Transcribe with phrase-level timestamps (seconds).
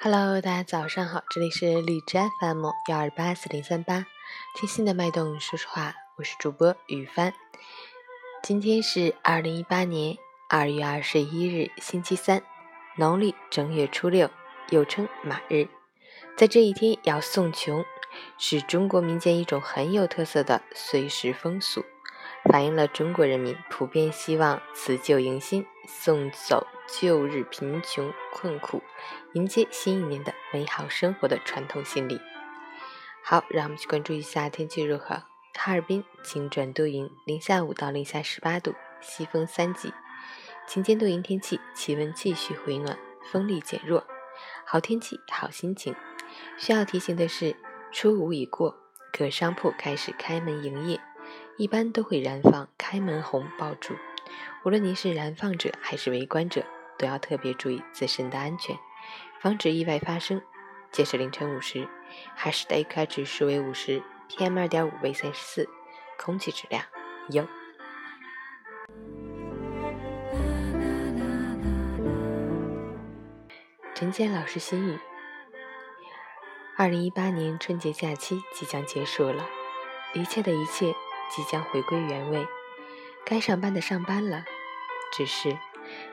[0.00, 4.06] Hello，大家早上好，这里是荔枝 FM 幺二八四零三八，
[4.54, 7.34] 听心的脉动，说实话，我是主播雨帆。
[8.40, 10.16] 今天是二零一八年
[10.48, 12.44] 二月二十一日，星期三，
[12.96, 14.30] 农历正月初六，
[14.70, 15.66] 又称马日。
[16.36, 17.84] 在这一天要送穷，
[18.38, 21.84] 是中国民间一种很有特色的岁时风俗，
[22.44, 26.66] 反映了中国人民普遍希望辞旧迎新，送走。
[26.90, 28.82] 旧日贫穷困苦，
[29.34, 32.18] 迎接新一年的美好生活的传统心理。
[33.22, 35.22] 好，让我们去关注一下天气如何。
[35.52, 39.92] 哈尔滨晴转多云，零下五到零下十八度，西风三级。
[40.66, 42.98] 晴间多云天气，气温继续回暖，
[43.30, 44.06] 风力减弱，
[44.64, 45.94] 好天气好心情。
[46.56, 47.54] 需要提醒的是，
[47.92, 48.78] 初五已过，
[49.12, 50.98] 各商铺开始开门营业，
[51.58, 53.94] 一般都会燃放开门红爆竹。
[54.64, 56.64] 无论您是燃放者还是围观者。
[56.98, 58.76] 都要特别注意自身的安全，
[59.38, 60.42] 防止意外发生。
[60.90, 61.88] 截至凌晨五时，
[62.34, 65.68] 海市的 AQI 指数为五十，PM 二点五为三十四，
[66.18, 66.82] 空气质量
[67.30, 67.46] 优。
[73.94, 74.98] 陈建老师心语：
[76.76, 79.46] 二零一八年春节假期即将结束了，
[80.14, 80.92] 一切的一切
[81.30, 82.44] 即将回归原位，
[83.28, 84.46] 该上班的上班了，
[85.12, 85.58] 只是。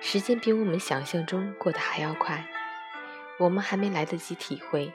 [0.01, 2.45] 时间比我们想象中过得还要快，
[3.39, 4.91] 我们还没来得及体会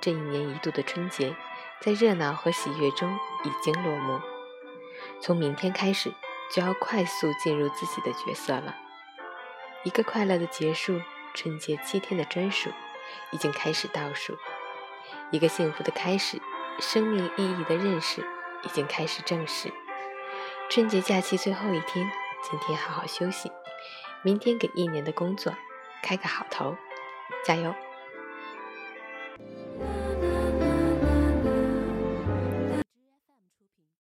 [0.00, 1.34] 这一年一度的春节，
[1.80, 4.20] 在热闹和喜悦中已经落幕。
[5.20, 6.12] 从明天开始，
[6.52, 8.76] 就要快速进入自己的角色了。
[9.82, 11.00] 一个快乐的结束，
[11.34, 12.70] 春节七天的专属
[13.32, 14.34] 已经开始倒数；
[15.32, 16.40] 一个幸福的开始，
[16.78, 18.24] 生命意义的认识
[18.62, 19.72] 已经开始正视。
[20.70, 22.10] 春节假期最后一天，
[22.42, 23.52] 今天好好休息。
[24.22, 25.54] 明天给一年的工作
[26.02, 26.76] 开个好头，
[27.44, 27.72] 加油！